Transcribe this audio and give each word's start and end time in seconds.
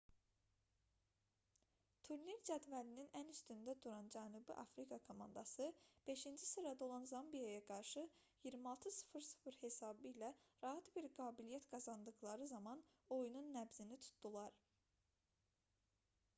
turnir 2.07 2.39
cədvəlinin 2.49 3.09
ən 3.19 3.27
üstündə 3.33 3.75
duran 3.83 4.07
cənubi 4.15 4.55
afrika 4.61 4.97
komandası 5.09 5.67
5-ci 6.07 6.47
sırada 6.53 6.87
olan 6.87 7.05
zambiyaya 7.11 7.59
qarşı 7.67 8.05
26:00 8.47 9.61
hesabı 9.67 10.09
ilə 10.13 10.33
rahat 10.65 10.91
bir 10.97 11.09
qalibiyyət 11.19 11.69
qazandıqları 11.75 12.49
zaman 12.55 12.83
oyunun 13.19 13.53
nəbzini 13.61 14.01
tutdular 14.09 14.59